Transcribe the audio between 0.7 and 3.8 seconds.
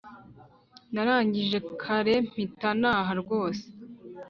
Narangije kare mpita naha rwose